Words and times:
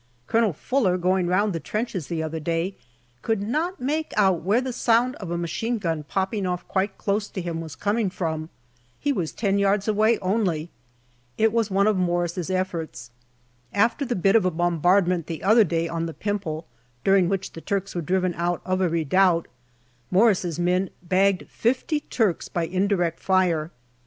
Colonel 0.25 0.51
Fuller, 0.51 0.97
going 0.97 1.27
round 1.27 1.53
the 1.53 1.59
trenches 1.59 2.07
the 2.07 2.23
other 2.23 2.39
day, 2.39 2.73
could 3.21 3.39
not 3.43 3.79
make 3.79 4.13
out 4.17 4.41
where 4.41 4.59
the 4.59 4.73
sound 4.73 5.15
of 5.17 5.29
a 5.29 5.37
machine 5.37 5.77
gun 5.77 6.01
popping 6.01 6.47
off 6.47 6.67
quite 6.67 6.97
close 6.97 7.27
to 7.27 7.39
him 7.39 7.61
was 7.61 7.75
coming 7.75 8.09
from. 8.09 8.49
He 8.99 9.13
was 9.13 9.31
ten 9.31 9.59
yards 9.59 9.87
away 9.87 10.17
only; 10.17 10.71
it 11.37 11.53
was 11.53 11.69
one 11.69 11.85
of 11.85 11.97
Morris's 11.97 12.49
efforts. 12.49 13.11
After 13.73 14.03
the 14.03 14.15
bit 14.15 14.35
of 14.35 14.43
a 14.43 14.49
bombardment 14.49 15.27
the 15.27 15.43
other 15.43 15.63
day 15.63 15.87
on 15.87 16.07
the 16.07 16.15
Pimple, 16.15 16.65
during 17.03 17.29
which 17.29 17.51
the 17.53 17.61
Turks 17.61 17.93
were 17.93 18.01
driven 18.01 18.33
out 18.33 18.63
of 18.65 18.81
a 18.81 18.89
redoubt, 18.89 19.47
Morris's 20.09 20.57
men 20.57 20.89
bagged 21.03 21.47
fifty 21.47 21.99
Turks 21.99 22.49
by 22.49 22.65
indirect 22.65 23.19
fire. 23.19 23.69